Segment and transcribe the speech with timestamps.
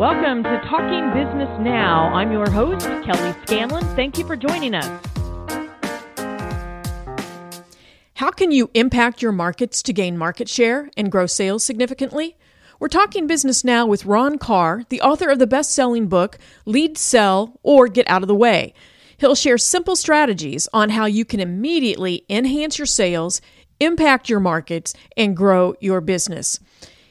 [0.00, 2.08] Welcome to Talking Business Now.
[2.14, 3.84] I'm your host, Kelly Scanlon.
[3.94, 4.86] Thank you for joining us.
[8.14, 12.38] How can you impact your markets to gain market share and grow sales significantly?
[12.78, 16.96] We're talking business now with Ron Karr, the author of the best selling book, Lead,
[16.96, 18.72] Sell, or Get Out of the Way.
[19.18, 23.42] He'll share simple strategies on how you can immediately enhance your sales,
[23.80, 26.58] impact your markets, and grow your business.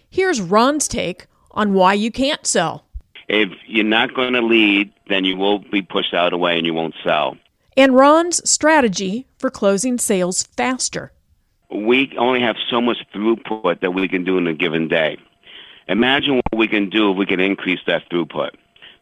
[0.10, 2.86] Here's Ron's take on why you can't sell.
[3.30, 6.58] If you're not going to lead, then you will be pushed out of the way
[6.58, 7.38] and you won't sell.
[7.78, 11.12] And Ron's strategy for closing sales faster.
[11.72, 15.18] We only have so much throughput that we can do in a given day.
[15.88, 18.52] Imagine what we can do if we can increase that throughput.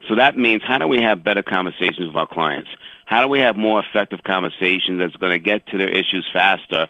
[0.09, 2.69] So that means how do we have better conversations with our clients?
[3.05, 6.89] How do we have more effective conversations that's going to get to their issues faster?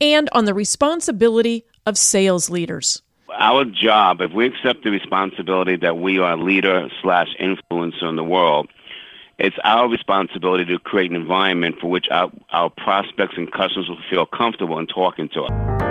[0.00, 3.02] And on the responsibility of sales leaders.
[3.38, 8.16] Our job, if we accept the responsibility that we are a leader slash influencer in
[8.16, 8.68] the world,
[9.38, 13.98] it's our responsibility to create an environment for which our, our prospects and customers will
[14.10, 15.82] feel comfortable in talking to us.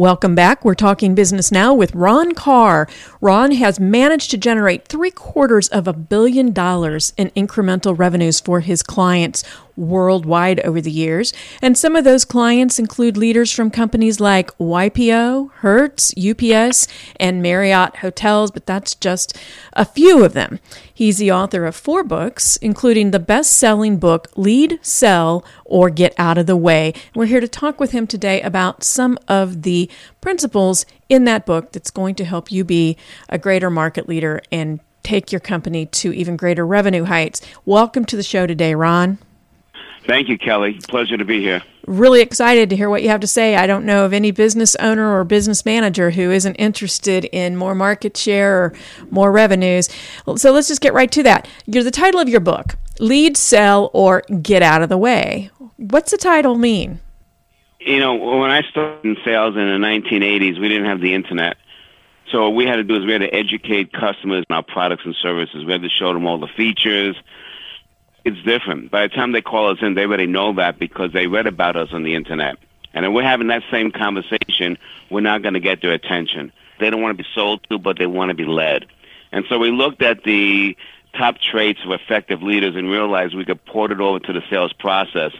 [0.00, 0.64] Welcome back.
[0.64, 2.88] We're talking business now with Ron Karr.
[3.22, 8.60] Ron has managed to generate three quarters of a billion dollars in incremental revenues for
[8.60, 9.44] his clients
[9.76, 11.32] worldwide over the years.
[11.60, 17.96] And some of those clients include leaders from companies like YPO, Hertz, UPS, and Marriott
[17.96, 19.36] Hotels, but that's just
[19.74, 20.58] a few of them.
[20.92, 26.14] He's the author of four books, including the best selling book, Lead, Sell, or Get
[26.18, 26.92] Out of the Way.
[27.14, 31.72] We're here to talk with him today about some of the principles in that book
[31.72, 32.96] that's going to help you be
[33.28, 37.42] a greater market leader and take your company to even greater revenue heights.
[37.66, 39.18] Welcome to the show today, Ron.
[40.06, 40.78] Thank you, Kelly.
[40.88, 41.62] Pleasure to be here.
[41.86, 43.56] Really excited to hear what you have to say.
[43.56, 47.74] I don't know of any business owner or business manager who isn't interested in more
[47.74, 48.72] market share or
[49.10, 49.88] more revenues.
[50.36, 51.48] So let's just get right to that.
[51.66, 55.50] You're the title of your book, Lead, Sell, or Get Out of the Way.
[55.76, 57.00] What's the title mean?
[57.80, 61.56] You know, when I started in sales in the 1980s, we didn't have the internet.
[62.30, 65.02] So what we had to do is we had to educate customers on our products
[65.04, 65.64] and services.
[65.64, 67.16] We had to show them all the features,
[68.24, 68.90] it's different.
[68.90, 71.76] By the time they call us in, they already know that because they read about
[71.76, 72.56] us on the internet.
[72.92, 74.78] And if we're having that same conversation,
[75.10, 76.52] we're not going to get their attention.
[76.78, 78.86] They don't want to be sold to, but they want to be led.
[79.32, 80.76] And so we looked at the
[81.16, 84.72] top traits of effective leaders and realized we could port it over to the sales
[84.72, 85.32] process.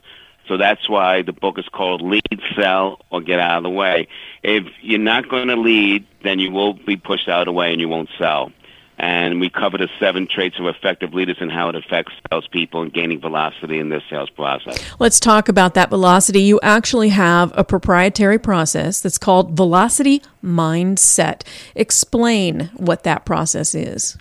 [0.51, 4.09] So that's why the book is called Lead, Sell, or Get Out of the Way.
[4.43, 7.71] If you're not going to lead, then you will be pushed out of the way
[7.71, 8.51] and you won't sell
[8.99, 12.93] and we cover the seven traits of effective leaders and how it affects salespeople and
[12.93, 14.79] gaining velocity in their sales process.
[14.99, 16.43] Let's talk about that velocity.
[16.43, 21.45] You actually have a proprietary process that's called Velocity Mindset.
[21.75, 24.19] Explain what that process is.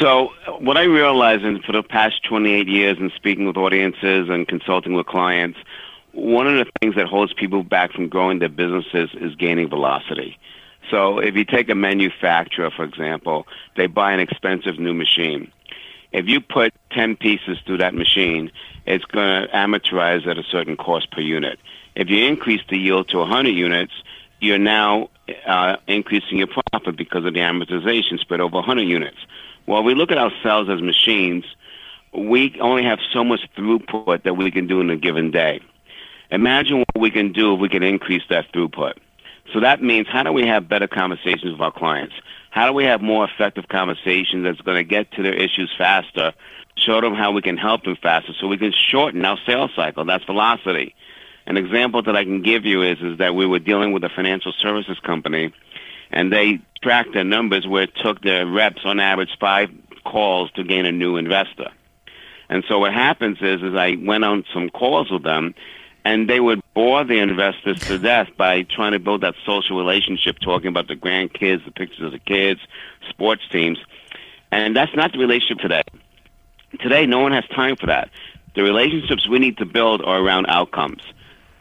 [0.00, 0.30] So,
[0.60, 4.94] what I realized in, for the past 28 years in speaking with audiences and consulting
[4.94, 5.58] with clients,
[6.12, 10.38] one of the things that holds people back from growing their businesses is gaining velocity.
[10.90, 15.50] So if you take a manufacturer, for example, they buy an expensive new machine.
[16.12, 18.50] If you put 10 pieces through that machine,
[18.86, 21.58] it's going to amortize at a certain cost per unit.
[21.94, 23.92] If you increase the yield to 100 units,
[24.40, 25.08] you're now
[25.46, 29.18] uh, increasing your profit because of the amortization spread over 100 units.
[29.66, 31.44] Well, we look at ourselves as machines.
[32.12, 35.60] We only have so much throughput that we can do in a given day.
[36.30, 38.94] Imagine what we can do if we can increase that throughput.
[39.52, 42.14] So that means how do we have better conversations with our clients?
[42.50, 46.32] How do we have more effective conversations that's going to get to their issues faster,
[46.76, 50.04] show them how we can help them faster so we can shorten our sales cycle?
[50.04, 50.94] That's velocity.
[51.46, 54.08] An example that I can give you is, is that we were dealing with a
[54.08, 55.52] financial services company
[56.12, 59.70] and they tracked their numbers where it took their reps on average five
[60.04, 61.70] calls to gain a new investor.
[62.48, 65.54] And so what happens is, is I went on some calls with them
[66.04, 70.38] and they would bore the investors to death by trying to build that social relationship,
[70.40, 72.60] talking about the grandkids, the pictures of the kids,
[73.08, 73.78] sports teams.
[74.50, 75.82] And that's not the relationship today.
[76.80, 78.10] Today, no one has time for that.
[78.54, 81.02] The relationships we need to build are around outcomes.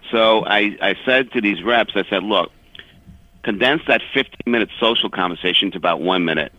[0.09, 2.51] So I, I said to these reps, I said, look,
[3.43, 6.53] condense that 15 minute social conversation to about one minute.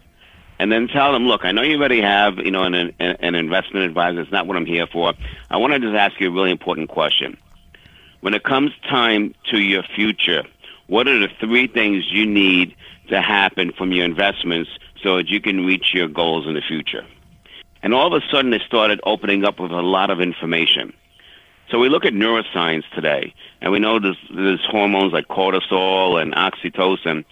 [0.58, 3.84] And then tell them, look, I know you already have, you know, an, an investment
[3.87, 4.20] advisor.
[4.20, 5.12] It's not what I'm here for.
[5.50, 7.37] I want to just ask you a really important question
[8.23, 10.44] when it comes time to your future,
[10.87, 12.75] what are the three things you need
[13.08, 14.70] to happen from your investments
[15.02, 17.05] so that you can reach your goals in the future?
[17.82, 20.93] And all of a sudden, they started opening up with a lot of information.
[21.70, 26.35] So we look at neuroscience today, and we know there's, there's hormones like cortisol and
[26.35, 27.25] oxytocin.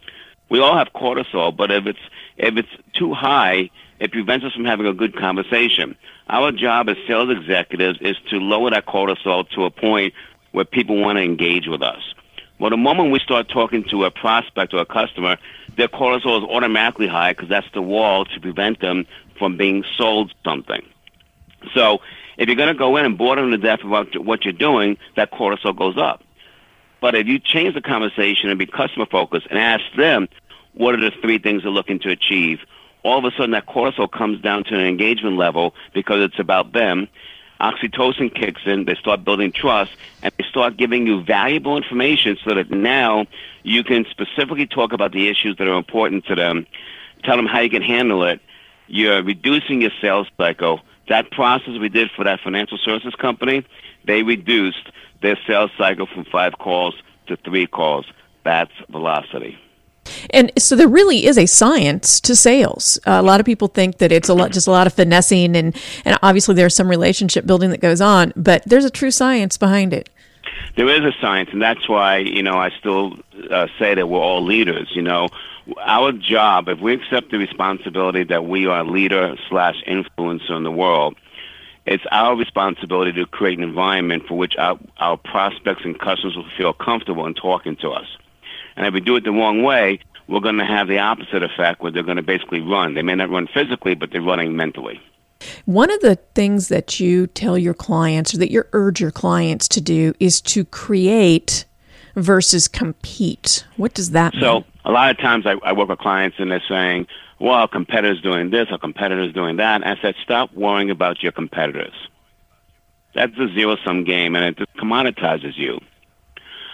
[0.49, 1.99] We all have cortisol, but if it's
[2.37, 5.95] if it's too high, it prevents us from having a good conversation.
[6.29, 10.15] Our job as sales executives is to lower that cortisol to a point
[10.53, 12.03] where people want to engage with us.
[12.59, 15.37] Well, the moment we start talking to a prospect or a customer,
[15.77, 19.07] their cortisol is automatically high because that's the wall to prevent them
[19.39, 20.83] from being sold something.
[21.75, 22.01] So
[22.37, 24.97] if you're going to go in and bore them to death about what you're doing,
[25.17, 26.23] that cortisol goes up.
[27.01, 30.29] But if you change the conversation and be customer focused and ask them
[30.75, 32.61] what are the three things they're looking to achieve,
[33.03, 36.73] all of a sudden that cortisol comes down to an engagement level because it's about
[36.73, 37.09] them.
[37.61, 39.93] Oxytocin kicks in, they start building trust,
[40.23, 43.27] and they start giving you valuable information so that now
[43.63, 46.67] you can specifically talk about the issues that are important to them,
[47.23, 48.41] tell them how you can handle it.
[48.87, 53.67] You're reducing your sales cycle that process we did for that financial services company,
[54.05, 54.91] they reduced
[55.21, 56.95] their sales cycle from five calls
[57.27, 58.07] to three calls.
[58.45, 59.59] That's velocity.
[60.31, 62.99] And so there really is a science to sales.
[63.07, 65.57] Uh, a lot of people think that it's a lot, just a lot of finessing,
[65.57, 69.59] and and obviously there's some relationship building that goes on, but there's a true science
[69.59, 70.09] behind it.
[70.77, 73.19] There is a science, and that's why you know I still
[73.51, 74.89] uh, say that we're all leaders.
[74.95, 75.29] You know,
[75.79, 80.63] our job, if we accept the responsibility that we are a leader slash influencer in
[80.63, 81.17] the world,
[81.87, 86.49] it's our responsibility to create an environment for which our, our prospects and customers will
[86.57, 88.07] feel comfortable in talking to us.
[88.77, 91.83] And if we do it the wrong way, we're going to have the opposite effect
[91.83, 92.95] where they're going to basically run.
[92.95, 95.01] They may not run physically, but they're running mentally.
[95.65, 99.67] One of the things that you tell your clients or that you urge your clients
[99.69, 101.65] to do is to create
[102.15, 103.65] versus compete.
[103.77, 104.65] What does that mean?
[104.85, 107.07] A lot of times I, I work with clients and they're saying,
[107.39, 109.83] well, our competitor's doing this, our competitor's doing that.
[109.83, 111.95] And I said, stop worrying about your competitors.
[113.15, 115.81] That's a zero-sum game, and it commoditizes you.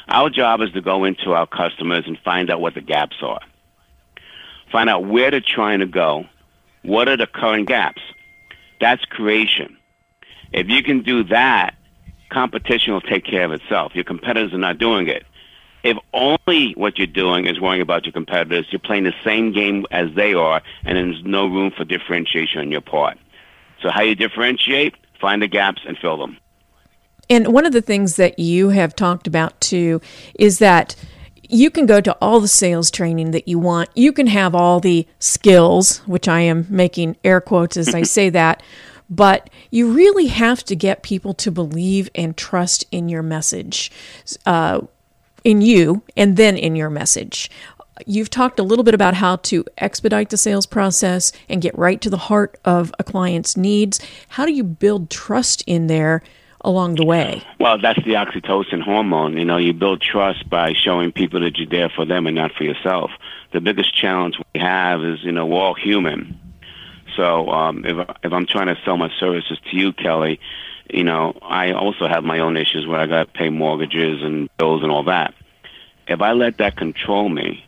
[0.09, 3.41] Our job is to go into our customers and find out what the gaps are.
[4.71, 6.27] Find out where they're trying to go.
[6.83, 8.03] What are the current gaps?
[8.81, 9.79] That's creation.
[10.53, 11.75] If you can do that,
[12.29, 13.95] competition will take care of itself.
[13.95, 15.25] Your competitors are not doing it.
[15.87, 19.87] If only what you're doing is worrying about your competitors, you're playing the same game
[19.93, 23.17] as they are, and there's no room for differentiation on your part.
[23.81, 24.97] So how you differentiate?
[25.21, 26.39] Find the gaps and fill them.
[27.31, 30.01] And one of the things that you have talked about too
[30.35, 30.97] is that
[31.49, 33.89] you can go to all the sales training that you want.
[33.95, 38.29] You can have all the skills, which I am making air quotes as I say
[38.31, 38.61] that,
[39.09, 43.93] but you really have to get people to believe and trust in your message,
[44.47, 44.81] uh,
[45.47, 47.49] in you, and then in your message.
[48.05, 52.01] You've talked a little bit about how to expedite the sales process and get right
[52.01, 54.01] to the heart of a client's needs.
[54.31, 56.21] How do you build trust in there
[56.63, 57.45] along the way?
[57.61, 59.39] Well, that's the oxytocin hormone.
[59.39, 62.51] You know, you build trust by showing people that you're there for them and not
[62.53, 63.13] for yourself.
[63.53, 66.41] The biggest challenge we have is, you know, we're all human.
[67.15, 70.41] So um, if if I'm trying to sell my services to you, Kelly,
[70.91, 74.49] you know, I also have my own issues where I got to pay mortgages and
[74.57, 75.35] bills and all that.
[76.07, 77.65] If I let that control me,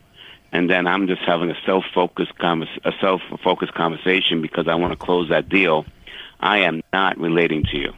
[0.51, 4.97] and then I'm just having a self-focused convers- a self-focused conversation because I want to
[4.97, 5.85] close that deal,
[6.39, 7.93] I am not relating to you.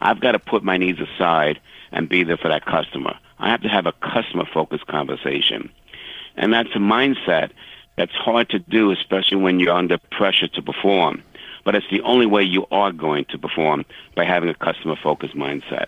[0.00, 1.60] I've got to put my needs aside
[1.92, 3.16] and be there for that customer.
[3.38, 5.70] I have to have a customer focused conversation.
[6.36, 7.50] And that's a mindset
[7.96, 11.22] that's hard to do, especially when you're under pressure to perform.
[11.64, 15.34] But it's the only way you are going to perform by having a customer focused
[15.34, 15.86] mindset.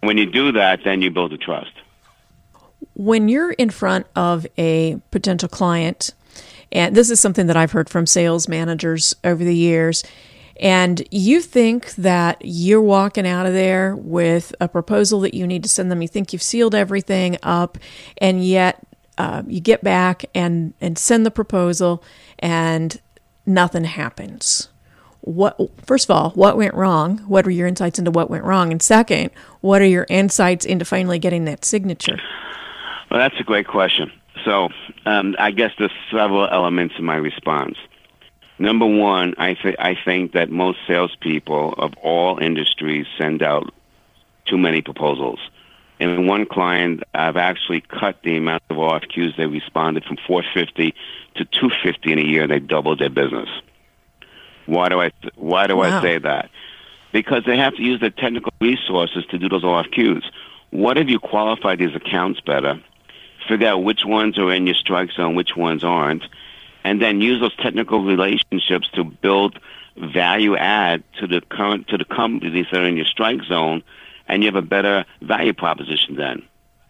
[0.00, 1.72] When you do that, then you build a trust.
[2.94, 6.14] When you're in front of a potential client,
[6.70, 10.04] and this is something that I've heard from sales managers over the years,
[10.60, 15.62] and you think that you're walking out of there with a proposal that you need
[15.62, 17.78] to send them, you think you've sealed everything up,
[18.18, 18.80] and yet
[19.16, 22.02] uh, you get back and, and send the proposal,
[22.40, 23.00] and
[23.46, 24.68] nothing happens.
[25.28, 27.18] What first of all, what went wrong?
[27.28, 28.72] What are your insights into what went wrong?
[28.72, 29.30] And second,
[29.60, 32.18] what are your insights into finally getting that signature?
[33.10, 34.10] Well, that's a great question.
[34.46, 34.70] So
[35.04, 37.76] um, I guess there's several elements in my response.
[38.58, 43.72] Number one, I, th- I think that most salespeople of all industries send out
[44.46, 45.38] too many proposals.
[46.00, 50.94] And one client, I've actually cut the amount of RFQs they responded from 450
[51.36, 52.42] to 250 in a year.
[52.44, 53.48] and They doubled their business.
[54.68, 55.98] Why do I Why do wow.
[55.98, 56.50] I say that?
[57.10, 60.24] Because they have to use their technical resources to do those RFQs.
[60.70, 62.78] What if you qualify these accounts better?
[63.48, 66.22] Figure out which ones are in your strike zone, which ones aren't,
[66.84, 69.58] and then use those technical relationships to build
[69.96, 73.82] value add to the current to the companies that are in your strike zone,
[74.28, 76.42] and you have a better value proposition then,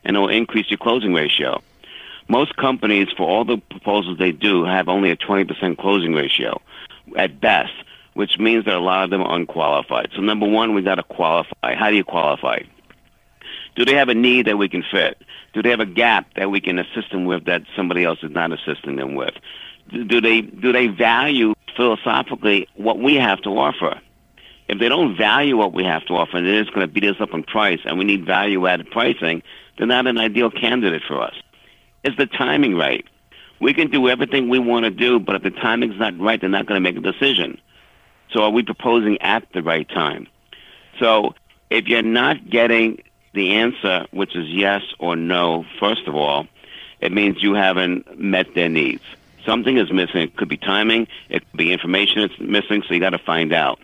[0.02, 1.62] and it will increase your closing ratio.
[2.26, 6.60] Most companies, for all the proposals they do, have only a 20% closing ratio
[7.16, 7.72] at best,
[8.14, 10.10] which means that a lot of them are unqualified.
[10.14, 11.74] So number one, we got to qualify.
[11.74, 12.60] How do you qualify?
[13.76, 15.22] Do they have a need that we can fit?
[15.52, 18.30] Do they have a gap that we can assist them with that somebody else is
[18.30, 19.34] not assisting them with?
[19.90, 24.00] Do they do they value philosophically what we have to offer?
[24.68, 27.04] If they don't value what we have to offer and they're just going to beat
[27.04, 29.42] us up on price and we need value added pricing,
[29.78, 31.34] they're not an ideal candidate for us.
[32.04, 33.06] Is the timing right?
[33.60, 36.50] We can do everything we want to do, but if the timing's not right, they're
[36.50, 37.60] not going to make a decision.
[38.32, 40.26] So are we proposing at the right time?
[40.98, 41.34] So
[41.70, 43.02] if you're not getting
[43.34, 46.46] the answer, which is yes or no, first of all,
[47.00, 49.02] it means you haven't met their needs.
[49.44, 50.22] Something is missing.
[50.22, 51.06] It could be timing.
[51.28, 53.78] It could be information that's missing, so you got to find out.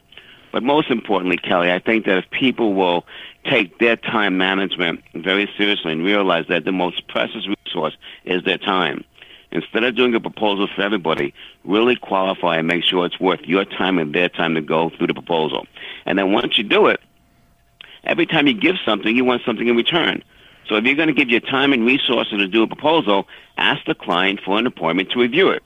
[0.52, 3.06] But most importantly, Kelly, I think that if people will
[3.44, 8.58] take their time management very seriously and realize that the most precious resource is their
[8.58, 9.04] time,
[9.54, 11.32] instead of doing a proposal for everybody,
[11.64, 15.06] really qualify and make sure it's worth your time and their time to go through
[15.06, 15.66] the proposal.
[16.04, 17.00] And then once you do it,
[18.02, 20.22] every time you give something, you want something in return.
[20.68, 23.84] So if you're going to give your time and resources to do a proposal, ask
[23.86, 25.62] the client for an appointment to review it.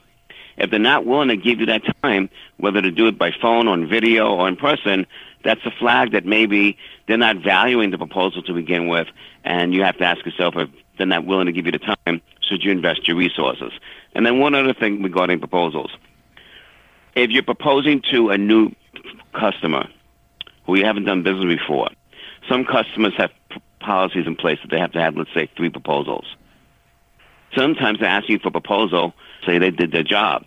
[0.58, 3.68] If they're not willing to give you that time, whether to do it by phone,
[3.68, 5.06] on video, or in person,
[5.44, 6.76] that's a flag that maybe
[7.06, 9.08] they're not valuing the proposal to begin with,
[9.44, 12.20] and you have to ask yourself if they're not willing to give you the time,
[12.40, 13.72] should you invest your resources?
[14.14, 15.90] And then one other thing regarding proposals.
[17.14, 18.72] If you're proposing to a new
[19.32, 19.88] customer
[20.66, 21.88] who you haven't done business before,
[22.48, 25.70] some customers have p- policies in place that they have to have, let's say, three
[25.70, 26.26] proposals.
[27.56, 29.14] Sometimes they're asking for a proposal,
[29.46, 30.44] say they did their job,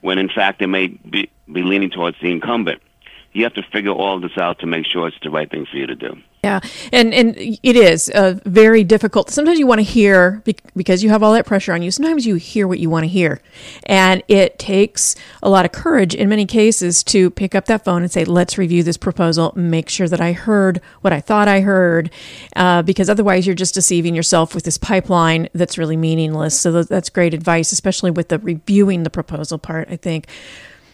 [0.00, 2.82] when in fact they may be, be leaning towards the incumbent.
[3.38, 5.76] You have to figure all this out to make sure it's the right thing for
[5.76, 6.18] you to do.
[6.42, 6.58] Yeah,
[6.92, 9.30] and and it is uh, very difficult.
[9.30, 10.42] Sometimes you want to hear
[10.74, 11.92] because you have all that pressure on you.
[11.92, 13.40] Sometimes you hear what you want to hear,
[13.84, 18.02] and it takes a lot of courage in many cases to pick up that phone
[18.02, 19.52] and say, "Let's review this proposal.
[19.54, 22.10] Make sure that I heard what I thought I heard,"
[22.56, 26.58] uh, because otherwise you're just deceiving yourself with this pipeline that's really meaningless.
[26.58, 29.88] So that's great advice, especially with the reviewing the proposal part.
[29.90, 30.26] I think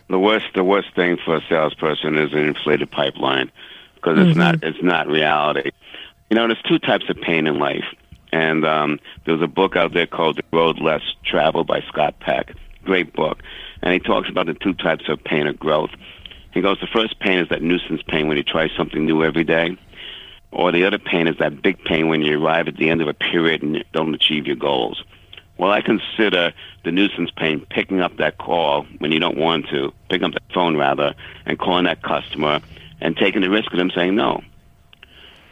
[0.08, 3.50] the worst the worst thing for a salesperson is an inflated pipeline
[3.94, 4.38] because it's mm-hmm.
[4.38, 5.70] not it's not reality.
[6.30, 7.84] You know, there's two types of pain in life,
[8.32, 12.54] and um, there's a book out there called The Road Less Traveled by Scott Peck.
[12.84, 13.42] Great book,
[13.82, 15.90] and he talks about the two types of pain of growth.
[16.52, 19.42] He goes, the first pain is that nuisance pain when you try something new every
[19.42, 19.76] day,
[20.52, 23.08] or the other pain is that big pain when you arrive at the end of
[23.08, 25.02] a period and don't achieve your goals.
[25.56, 26.52] Well, I consider
[26.84, 30.40] the nuisance pain picking up that call when you don't want to, picking up the
[30.52, 31.14] phone rather,
[31.46, 32.60] and calling that customer
[33.00, 34.42] and taking the risk of them saying no.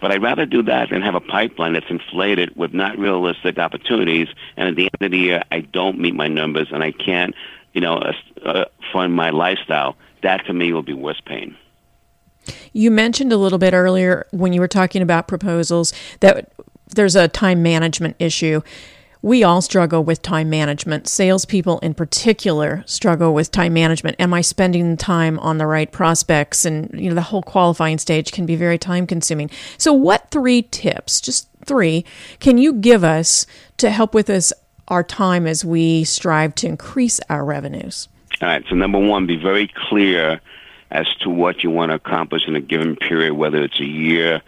[0.01, 4.27] But I'd rather do that than have a pipeline that's inflated with not realistic opportunities,
[4.57, 7.35] and at the end of the year, I don't meet my numbers and I can't,
[7.73, 8.13] you know, uh,
[8.45, 9.97] uh, fund my lifestyle.
[10.23, 11.57] That to me will be worse pain.
[12.73, 16.53] You mentioned a little bit earlier when you were talking about proposals that
[16.89, 18.61] there's a time management issue
[19.23, 21.07] we all struggle with time management.
[21.07, 24.17] Salespeople, in particular, struggle with time management.
[24.19, 26.65] Am I spending time on the right prospects?
[26.65, 29.49] And you know, the whole qualifying stage can be very time consuming.
[29.79, 32.05] So, what three tips, just three,
[32.41, 34.53] can you give us to help with us
[34.89, 38.09] our time as we strive to increase our revenues?
[38.41, 38.65] All right.
[38.69, 40.41] So, number one, be very clear
[40.91, 44.43] as to what you want to accomplish in a given period, whether it's a year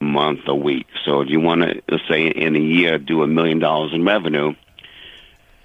[0.00, 0.86] month, a week.
[1.04, 4.04] So if you want to, let's say in a year, do a million dollars in
[4.04, 4.54] revenue,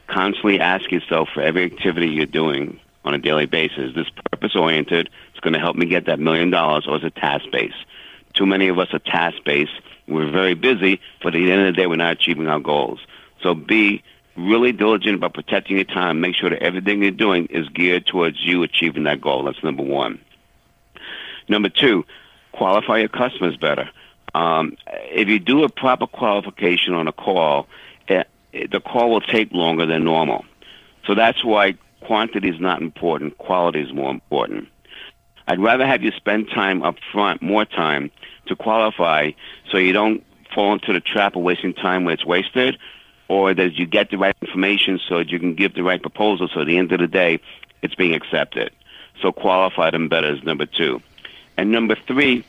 [0.08, 4.56] constantly ask yourself for every activity you're doing on a daily basis, is this purpose
[4.56, 5.10] oriented?
[5.32, 7.76] It's going to help me get that million dollars, or is it task based?
[8.34, 9.72] Too many of us are task based.
[10.08, 13.00] We're very busy, but at the end of the day, we're not achieving our goals.
[13.42, 14.04] So be
[14.36, 16.20] really diligent about protecting your time.
[16.20, 19.44] Make sure that everything you're doing is geared towards you achieving that goal.
[19.44, 20.20] That's number one.
[21.48, 22.06] Number two,
[22.52, 23.90] qualify your customers better.
[24.36, 27.68] Um, if you do a proper qualification on a call,
[28.10, 30.44] it, it, the call will take longer than normal.
[31.08, 33.38] So that's why quantity is not important.
[33.38, 34.68] Quality is more important.
[35.48, 38.12] I'd rather have you spend time up front, more time,
[38.48, 39.32] to qualify
[39.72, 40.22] so you don't
[40.54, 42.78] fall into the trap of wasting time where it's wasted,
[43.30, 46.50] or that you get the right information so that you can give the right proposal
[46.54, 47.40] so at the end of the day
[47.82, 48.72] it's being accepted.
[49.22, 51.02] So qualify them better is number two.
[51.56, 52.44] And number three,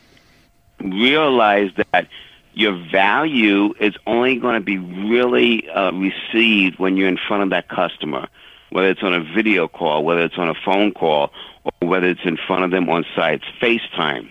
[0.80, 2.08] realize that
[2.54, 7.50] your value is only going to be really uh, received when you're in front of
[7.50, 8.28] that customer.
[8.70, 11.30] whether it's on a video call, whether it's on a phone call,
[11.64, 14.28] or whether it's in front of them on site, FaceTime.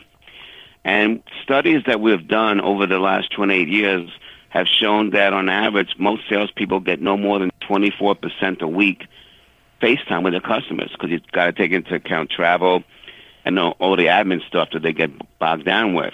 [0.84, 4.10] And studies that we've done over the last 28 years
[4.50, 9.08] have shown that on average, most salespeople get no more than 24% a week
[9.82, 12.84] FaceTime with their customers because you've got to take into account travel
[13.46, 16.14] and all the admin stuff that they get bogged down with.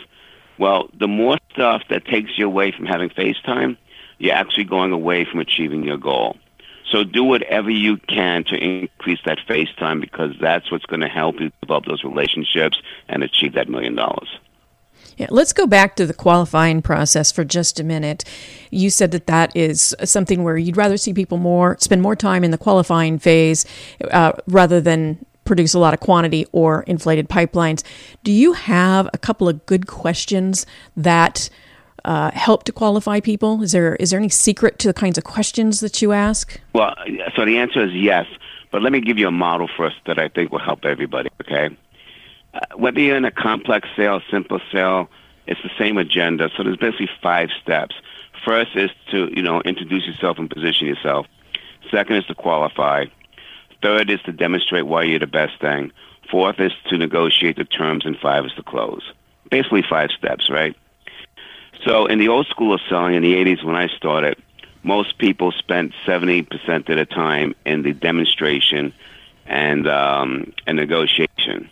[0.59, 3.77] Well, the more stuff that takes you away from having FaceTime,
[4.19, 6.37] you're actually going away from achieving your goal.
[6.91, 11.39] So do whatever you can to increase that FaceTime because that's what's going to help
[11.39, 14.27] you develop those relationships and achieve that million dollars.
[15.17, 18.23] Yeah, let's go back to the qualifying process for just a minute.
[18.69, 22.43] You said that that is something where you'd rather see people more spend more time
[22.43, 23.65] in the qualifying phase
[24.11, 27.83] uh, rather than produce a lot of quantity or inflated pipelines.
[28.23, 30.65] Do you have a couple of good questions
[30.95, 31.49] that
[32.05, 33.61] uh, help to qualify people?
[33.61, 36.59] Is there is there any secret to the kinds of questions that you ask?
[36.73, 36.95] Well,
[37.35, 38.25] so the answer is yes.
[38.71, 41.29] But let me give you a model first that I think will help everybody.
[41.41, 41.75] Okay
[42.53, 45.09] uh, whether you're in a complex sale, simple sale,
[45.47, 46.49] it's the same agenda.
[46.55, 47.95] So there's basically five steps.
[48.45, 51.27] First is to, you know, introduce yourself and position yourself.
[51.89, 53.05] Second is to qualify.
[53.81, 55.91] Third is to demonstrate why you're the best thing.
[56.29, 59.01] Fourth is to negotiate the terms, and five is to close.
[59.49, 60.75] Basically five steps, right?
[61.85, 64.37] So in the old school of selling in the 80s when I started,
[64.83, 68.93] most people spent 70% of the time in the demonstration
[69.45, 71.69] and, um, and negotiation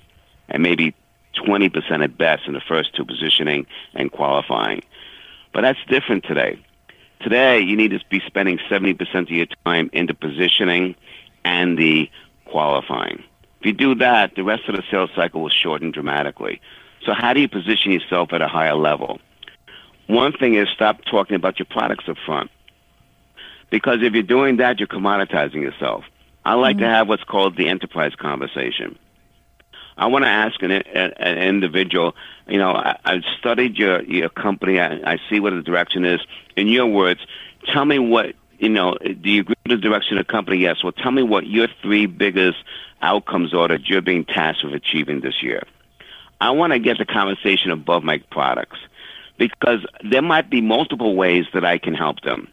[0.49, 0.95] and maybe
[1.35, 4.81] 20% at best in the first two, positioning and qualifying.
[5.53, 6.59] But that's different today.
[7.21, 10.95] Today, you need to be spending 70% of your time into positioning
[11.43, 12.09] and the
[12.45, 13.23] qualifying.
[13.59, 16.61] If you do that, the rest of the sales cycle will shorten dramatically.
[17.05, 19.19] So how do you position yourself at a higher level?
[20.07, 22.49] One thing is stop talking about your products up front.
[23.69, 26.03] Because if you're doing that, you're commoditizing yourself.
[26.45, 26.85] I like mm-hmm.
[26.85, 28.97] to have what's called the enterprise conversation.
[29.97, 32.15] I want to ask an, an individual,
[32.47, 34.79] you know, I, I've studied your, your company.
[34.79, 36.21] I, I see what the direction is.
[36.55, 37.19] In your words,
[37.65, 40.57] tell me what, you know, do you agree with the direction of the company?
[40.57, 40.83] Yes.
[40.83, 42.57] Well, tell me what your three biggest
[43.01, 45.63] outcomes are that you're being tasked with achieving this year.
[46.41, 48.77] I want to get the conversation above my products
[49.37, 52.49] because there might be multiple ways that I can help them.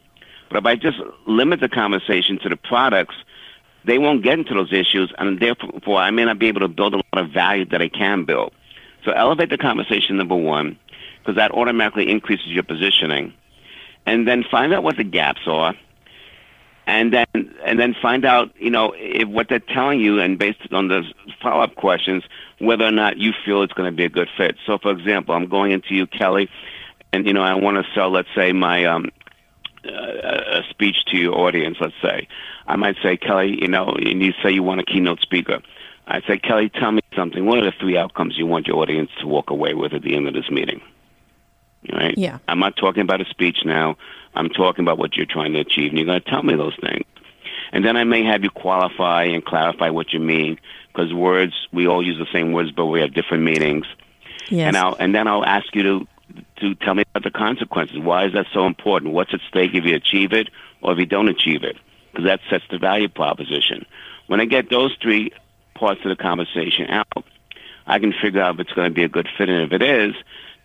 [0.48, 3.16] But if I just limit the conversation to the products,
[3.84, 6.94] they won't get into those issues, and therefore I may not be able to build
[6.94, 8.52] a lot of value that I can build.
[9.04, 10.78] So elevate the conversation, number one,
[11.18, 13.32] because that automatically increases your positioning,
[14.04, 15.74] and then find out what the gaps are,
[16.86, 17.26] and then
[17.64, 21.02] and then find out you know if what they're telling you, and based on the
[21.42, 22.24] follow up questions,
[22.58, 24.56] whether or not you feel it's going to be a good fit.
[24.66, 26.48] So, for example, I'm going into you, Kelly,
[27.12, 29.10] and you know I want to sell, let's say, my um,
[29.84, 32.28] a speech to your audience, let's say.
[32.66, 35.60] I might say, Kelly, you know, and you say you want a keynote speaker.
[36.08, 37.46] I say, Kelly, tell me something.
[37.46, 40.16] What are the three outcomes you want your audience to walk away with at the
[40.16, 40.80] end of this meeting?
[41.92, 42.16] Right?
[42.16, 42.38] Yeah.
[42.48, 43.96] I'm not talking about a speech now.
[44.36, 46.76] I'm talking about what you're trying to achieve, and you're going to tell me those
[46.80, 47.04] things.
[47.72, 50.58] And then I may have you qualify and clarify what you mean,
[50.92, 53.86] because words, we all use the same words, but we have different meanings.
[54.48, 54.68] Yes.
[54.68, 56.08] And I'll and then I'll ask you to
[56.60, 57.98] to tell me about the consequences.
[57.98, 59.12] Why is that so important?
[59.12, 60.48] What's at stake if you achieve it
[60.82, 61.76] or if you don't achieve it?
[62.12, 63.84] Because that sets the value proposition.
[64.26, 65.32] When I get those three
[65.74, 67.24] parts of the conversation out,
[67.86, 69.48] I can figure out if it's going to be a good fit.
[69.48, 70.14] And if it is,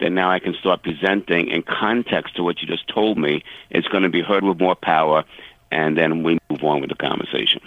[0.01, 3.43] then now I can start presenting in context to what you just told me.
[3.69, 5.23] It's going to be heard with more power,
[5.71, 7.61] and then we move on with the conversation.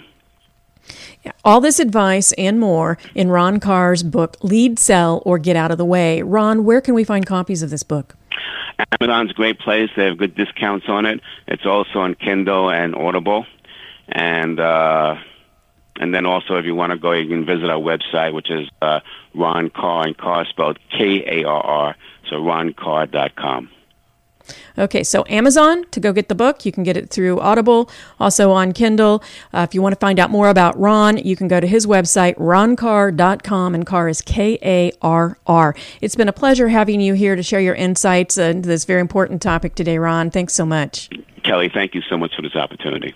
[1.43, 5.77] All this advice and more in Ron Karr's book, Lead, Sell, or Get Out of
[5.77, 6.21] the Way.
[6.21, 8.15] Ron, where can we find copies of this book?
[8.99, 9.89] Amazon's a great place.
[9.95, 11.21] They have good discounts on it.
[11.47, 13.45] It's also on Kindle and Audible.
[14.09, 15.15] And uh,
[15.99, 18.69] and then also, if you want to go, you can visit our website, which is
[18.81, 18.99] uh,
[19.33, 21.95] Ron Karr, and Karr spelled K A R R,
[22.29, 23.69] so ronkarr.com.
[24.77, 26.65] Okay, so Amazon to go get the book.
[26.65, 29.23] You can get it through Audible, also on Kindle.
[29.53, 31.87] Uh, if you want to find out more about Ron, you can go to his
[31.87, 35.75] website, ronkarr.com, and Karr is K A R R.
[36.01, 39.41] It's been a pleasure having you here to share your insights into this very important
[39.41, 40.29] topic today, Ron.
[40.29, 41.09] Thanks so much.
[41.43, 43.15] Kelly, thank you so much for this opportunity.